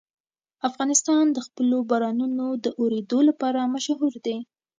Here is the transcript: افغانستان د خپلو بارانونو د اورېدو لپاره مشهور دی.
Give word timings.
افغانستان 0.69 1.25
د 1.31 1.37
خپلو 1.47 1.77
بارانونو 1.89 2.47
د 2.63 2.65
اورېدو 2.81 3.19
لپاره 3.29 3.69
مشهور 3.75 4.13
دی. 4.25 4.37